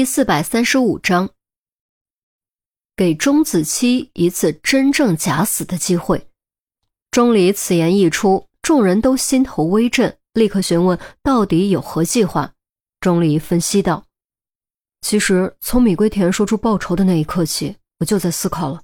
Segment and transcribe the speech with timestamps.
[0.00, 1.28] 第四百三十五章，
[2.96, 6.26] 给钟子期一次真正假死的机会。
[7.10, 12.54] 钟离此言一出，众人都心头微震，立刻询问到底有何计划。
[12.98, 14.06] 钟离分析道
[15.06, 18.80] ：“其实从米龟田说出报仇的那一刻起，我就在思考了。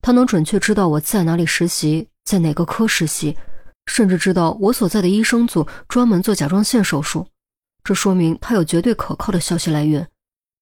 [0.00, 3.36] 他能准确知道我在哪里实习，在哪个科实习，
[3.84, 7.28] 甚至知道我所在的医生组专门做甲状腺手术，
[7.84, 10.08] 这说明他有绝对可靠的消息来源。”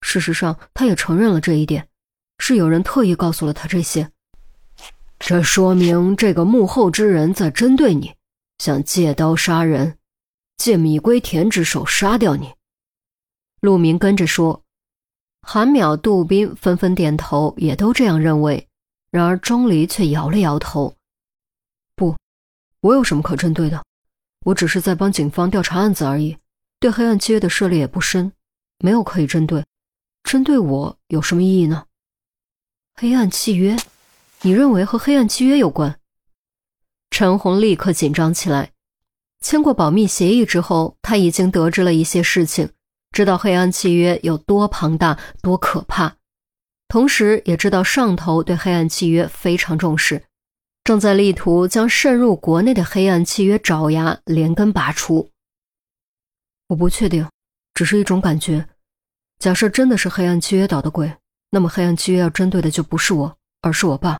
[0.00, 1.88] 事实上，他也承认了这一点，
[2.38, 4.10] 是有人特意告诉了他这些。
[5.18, 8.14] 这说明这个幕后之人在针对你，
[8.58, 9.98] 想借刀杀人，
[10.56, 12.54] 借米龟田之手杀掉你。
[13.60, 14.62] 陆明跟着说，
[15.42, 18.68] 韩淼、杜宾纷纷点头，也都这样认为。
[19.10, 20.94] 然而钟离却摇了摇头
[21.96, 22.14] ：“不，
[22.80, 23.82] 我有什么可针对的？
[24.44, 26.36] 我只是在帮警方调查案子而已，
[26.78, 28.30] 对黑暗契约的涉猎也不深，
[28.78, 29.64] 没有可以针对。”
[30.22, 31.86] 针对我有什么意义呢？
[32.94, 33.76] 黑暗契约，
[34.42, 35.98] 你认为和黑暗契约有关？
[37.10, 38.72] 陈红立刻紧张起来。
[39.40, 42.70] 签过保密协议之后，他已经得知了一些事情，
[43.12, 46.16] 知道黑暗契约有多庞大、多可怕，
[46.88, 50.24] 同时也知道上头对黑暗契约非常重视，
[50.82, 55.30] 正在力图将渗入国内的黑暗契约爪牙连根拔出。
[56.66, 57.26] 我不确定，
[57.74, 58.68] 只是一种感觉。
[59.38, 61.16] 假设真的是黑暗契约捣的鬼，
[61.50, 64.18] 那么黑暗契约要针对的就不是我，而是我爸。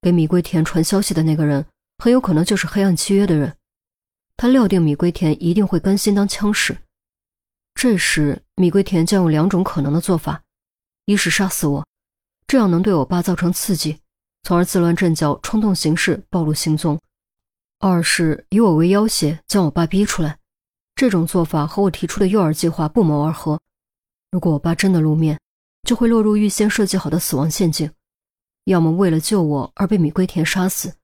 [0.00, 1.66] 给米龟田传消息的那个人，
[1.98, 3.54] 很有可能就是黑暗契约的人。
[4.38, 6.74] 他料定米龟田一定会甘心当枪使。
[7.74, 10.42] 这时，米龟田将有两种可能的做法：
[11.04, 11.86] 一是杀死我，
[12.46, 13.98] 这样能对我爸造成刺激，
[14.44, 16.96] 从而自乱阵脚、冲动行事、暴露行踪；
[17.78, 20.38] 二是以我为要挟，将我爸逼出来。
[20.94, 23.60] 这种做法和我提出的诱饵计划不谋而合。
[24.30, 25.38] 如果我爸真的露面，
[25.82, 27.90] 就会落入预先设计好的死亡陷阱，
[28.64, 30.94] 要么为了救我而被米龟田杀死，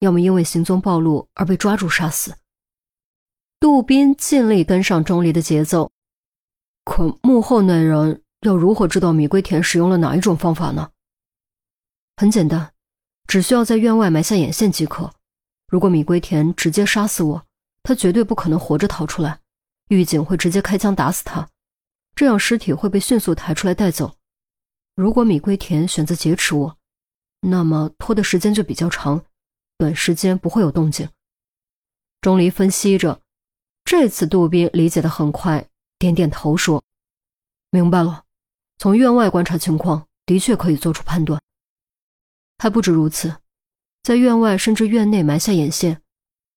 [0.00, 2.34] 要么因为行踪暴露而被抓住杀死。
[3.58, 5.90] 杜宾尽力跟上钟离的节奏，
[6.84, 10.90] 可幕后那人要如何知道米龟田使用了哪一种方法呢？
[12.16, 12.70] 很简单，
[13.26, 15.10] 只需要在院外埋下眼线即可。
[15.68, 17.46] 如果米龟田直接杀死我，
[17.82, 19.40] 他绝对不可能活着逃出来，
[19.88, 21.48] 狱警会直接开枪打死他。
[22.14, 24.16] 这样尸体会被迅速抬出来带走。
[24.94, 26.78] 如果米龟田选择劫持我，
[27.40, 29.24] 那么拖的时间就比较长，
[29.76, 31.08] 短时间不会有动静。
[32.20, 33.20] 钟离分析着，
[33.84, 36.82] 这次杜宾理解的很快，点点头说
[37.70, 38.24] ：“明白了。
[38.78, 41.40] 从院外观察情况，的确可以做出判断。
[42.58, 43.36] 还不止如此，
[44.02, 46.00] 在院外甚至院内埋下眼线，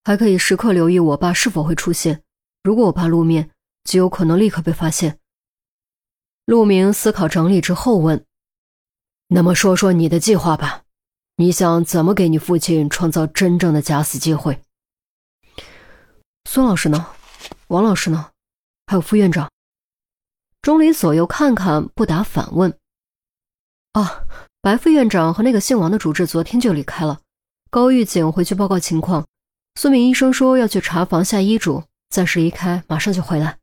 [0.04, 2.22] 还可以时刻留意我爸是否会出现。
[2.62, 3.50] 如果我爸露面，
[3.84, 5.18] 极有可能立刻被发现。”
[6.48, 8.24] 陆明思考整理之后问
[9.28, 10.80] ：“那么说说你的计划吧，
[11.36, 14.58] 你想怎么给你父亲创造真正的假死机会？”
[16.48, 17.08] 孙老师呢？
[17.66, 18.30] 王老师呢？
[18.86, 19.50] 还有副院长？
[20.62, 22.74] 钟离左右看看，不答反问
[23.92, 24.22] ：“啊，
[24.62, 27.20] 白副院长和那个姓王的主治昨天就离开了。
[27.68, 29.26] 高狱警回去报告情况，
[29.74, 33.58] 孙明医生说要去查房下医嘱，暂时离开，马上就回来。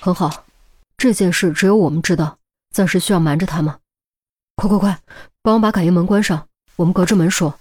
[0.00, 0.42] 很好。”
[0.96, 2.38] 这件事只有我们知道，
[2.70, 3.78] 暂时需要瞒着他吗？
[4.56, 4.98] 快快快，
[5.42, 7.58] 帮我把感应门关上，我们隔着门说。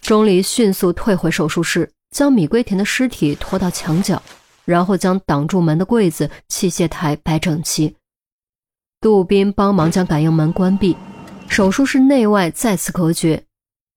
[0.00, 4.22] 钟离迅速退回手术室，将米龟田的尸体拖到墙角，
[4.64, 7.96] 然后将挡住门的柜子、器械台摆整齐。
[9.00, 10.96] 杜宾帮忙将感应门关闭，
[11.48, 13.44] 手术室内外再次隔绝。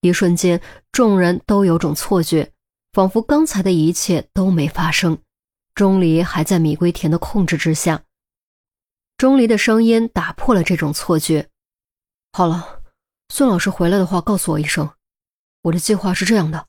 [0.02, 0.62] 一瞬间，
[0.92, 2.52] 众人都有种错觉，
[2.94, 5.18] 仿佛刚才的一切都没发生，
[5.76, 8.02] 钟离还在米龟田的控制之下。
[9.18, 11.50] 钟离的声音打破了这种错觉。
[12.34, 12.84] 好了，
[13.30, 14.88] 孙老师回来的话，告诉我一声。
[15.64, 16.68] 我的计划是这样的。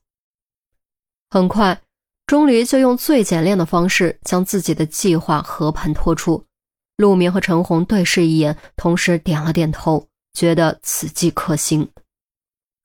[1.29, 1.79] 很快，
[2.25, 6.43] 钟离就用最简练的方式将自己的计划和盘托出。
[6.97, 11.91] 陆明和陈红对视一眼，同时点了点头，觉得此计可行。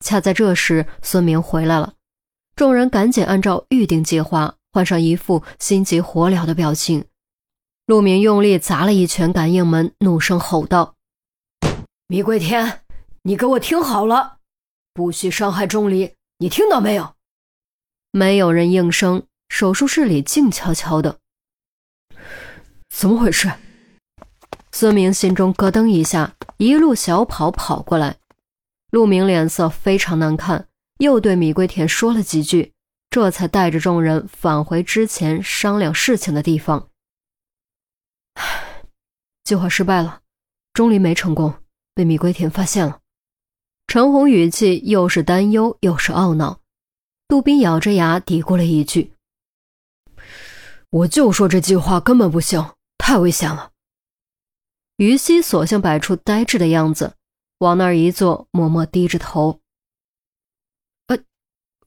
[0.05, 1.95] 恰在这时，孙明回来了，
[2.55, 7.03] 众人赶紧按照预定计划，换上一副心急火燎的表情。
[7.87, 10.95] 陆明用力砸了一拳感应门，怒声吼道
[12.09, 12.79] ：“米贵田，
[13.21, 14.37] 你给我听好了，
[14.91, 17.13] 不许伤害钟离，你听到没有？”
[18.09, 21.19] 没有人应声，手术室里静悄悄的。
[22.89, 23.51] 怎么回事？
[24.71, 28.17] 孙明心中咯噔一下，一路小跑跑过来。
[28.89, 30.67] 陆明脸色非常难看，
[30.97, 32.73] 又对米桂田说了几句，
[33.11, 36.87] 这才带着众人返回之前商量事情的地方。
[39.45, 40.21] 计划失败了，
[40.73, 41.53] 钟离没成功，
[41.93, 42.99] 被米龟田发现了。
[43.85, 46.59] 陈红语气又是担忧又是懊恼。
[47.27, 49.13] 杜宾咬着牙嘀咕了一句
[50.89, 53.71] ：“我就说这计划根本不行，太危险了。”
[54.97, 57.13] 于西索性摆出呆滞的样子，
[57.59, 59.59] 往那儿一坐，默默低着头。
[61.05, 61.17] 呃，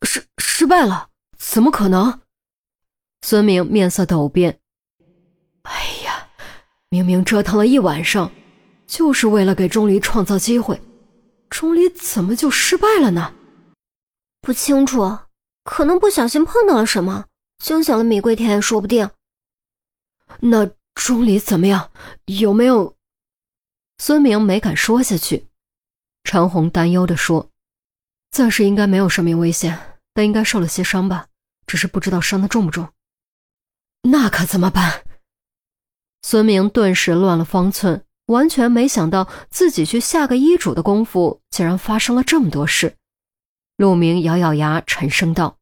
[0.03, 1.11] 失失败了？
[1.37, 2.21] 怎么可能？
[3.23, 4.61] 孙明面色陡变。
[6.91, 8.33] 明明折腾了一晚上，
[8.87, 10.81] 就是为了给钟离创造机会，
[11.51, 13.35] 钟离怎么就失败了呢？
[14.41, 15.19] 不清楚，
[15.65, 17.27] 可能不小心碰到了什么，
[17.59, 19.11] 惊醒了米贵田也说不定。
[20.41, 21.91] 那钟离怎么样？
[22.27, 22.97] 有没有？
[23.99, 25.47] 孙明没敢说下去，
[26.25, 27.51] 陈红担忧地说
[28.31, 31.27] ：“暂时应该没有生命危险，但应该受了些伤吧，
[31.67, 32.89] 只是不知道伤的重不重。”
[34.09, 35.05] 那可怎么办？
[36.23, 42.95] 孙明顿时乱了方寸，完全没想到自己去下个医嘱的功夫，竟然发生了这么多事。
[43.77, 45.57] 陆明咬咬牙，沉声道：“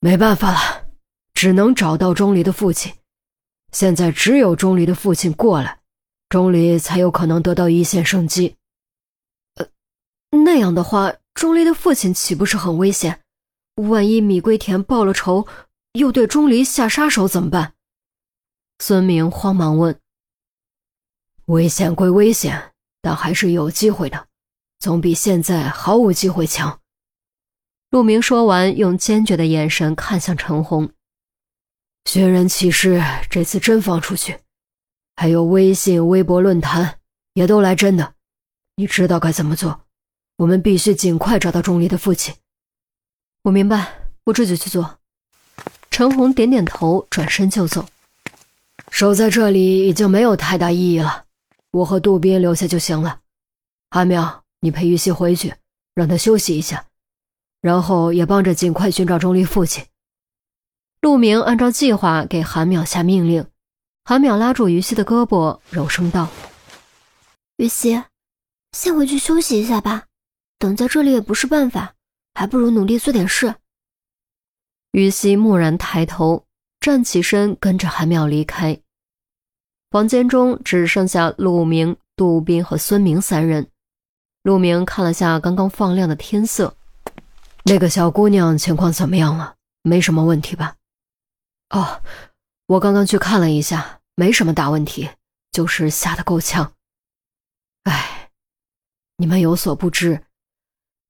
[0.00, 0.86] 没办法了，
[1.34, 2.92] 只能找到钟离的父亲。
[3.72, 5.80] 现在只有钟离的父亲过来。”
[6.28, 8.56] 钟离才有可能得到一线生机。
[9.54, 9.66] 呃，
[10.44, 13.20] 那样的话，钟离的父亲岂不是很危险？
[13.76, 15.46] 万一米龟田报了仇，
[15.92, 17.74] 又对钟离下杀手怎么办？
[18.78, 19.98] 孙明慌忙问。
[21.46, 24.26] 危险归危险，但还是有机会的，
[24.78, 26.80] 总比现在毫无机会强。
[27.90, 30.90] 陆明说完，用坚决的眼神看向陈红。
[32.04, 34.40] 寻人启事这次真放出去。
[35.14, 36.98] 还有微信、微博、论坛
[37.32, 38.14] 也都来真的，
[38.74, 39.82] 你知道该怎么做。
[40.36, 42.34] 我们必须尽快找到钟离的父亲。
[43.42, 44.98] 我明白，我这就去做。
[45.90, 47.88] 陈红点点头，转身就走。
[48.90, 51.24] 守在这里已经没有太大意义了，
[51.70, 53.20] 我和杜宾留下就行了。
[53.90, 55.54] 韩淼，你陪玉溪回去，
[55.94, 56.86] 让他休息一下，
[57.60, 59.84] 然后也帮着尽快寻找钟离父亲。
[61.02, 63.46] 陆明按照计划给韩淼下命令。
[64.04, 66.28] 韩淼拉住于西的胳膊，柔声道
[67.58, 68.02] ：“于西，
[68.72, 70.04] 先回去休息一下吧，
[70.58, 71.94] 等在这里也不是办法，
[72.32, 73.56] 还不如努力做点事。”
[74.92, 76.45] 于西蓦然抬头，
[76.86, 78.78] 站起身，跟着韩淼离开。
[79.90, 83.68] 房间中只剩下陆明、杜斌和孙明三人。
[84.44, 86.76] 陆明看了下刚刚放亮的天色，
[87.64, 89.56] 那个小姑娘情况怎么样了？
[89.82, 90.76] 没什么问题吧？
[91.70, 92.00] 哦。
[92.68, 95.10] 我刚刚去看了一下，没什么大问题，
[95.50, 96.72] 就是吓得够呛。
[97.82, 98.30] 哎，
[99.16, 100.22] 你们有所不知，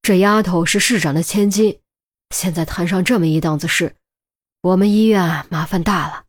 [0.01, 1.79] 这丫头是市长的千金，
[2.35, 3.95] 现在摊上这么一档子事，
[4.61, 6.25] 我们医院麻烦大了，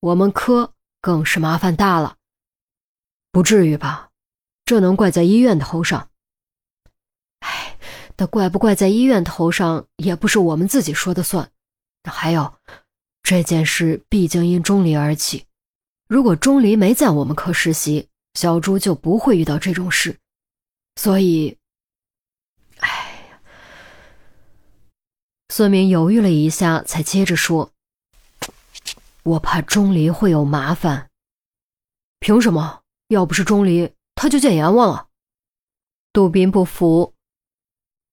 [0.00, 2.16] 我们科更是麻烦大了。
[3.30, 4.10] 不至于吧？
[4.64, 6.10] 这能怪在医院头上？
[7.40, 7.78] 哎，
[8.16, 11.50] 那怪不怪在医院头上，也不是我们自己说的算。
[12.04, 12.54] 还有。
[13.22, 15.46] 这件事毕竟因钟离而起，
[16.06, 20.16] 如果钟离没在我们科实习，小朱就不会遇到这种事。
[20.94, 21.58] 所以，
[22.78, 22.88] 哎
[23.28, 23.40] 呀，
[25.56, 27.72] 孙明犹豫了一下，才接着说
[29.24, 31.08] ：“我怕钟离会有麻烦。
[32.20, 32.82] 凭什么？
[33.08, 35.06] 要不是钟离，他就见阎王了。”
[36.12, 37.14] 杜宾不服。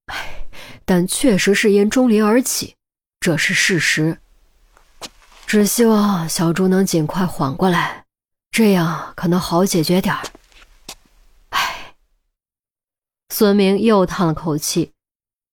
[0.06, 0.48] 哎，
[0.86, 2.78] 但确实是因钟离而起，
[3.20, 4.22] 这是事实。
[5.46, 8.06] 只希望小朱能尽快缓过来，
[8.52, 10.24] 这样可能好解决点儿。
[11.50, 11.96] 唉，
[13.28, 14.94] 孙明又叹了口气。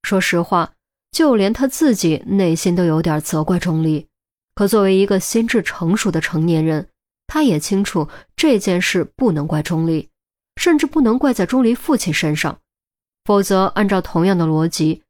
[0.04, 0.73] 说实话，
[1.12, 4.07] 就连他自己内心都有点责怪钟离。
[4.55, 6.88] 可作为一个心智成熟的成年人，
[7.26, 10.09] 他也清楚这件事不能怪钟离，
[10.57, 12.59] 甚至不能怪在钟离父亲身上。
[13.25, 15.02] 否则，按照同样的逻辑，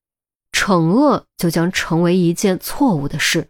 [0.52, 3.48] 惩恶就将成为一件错误的事。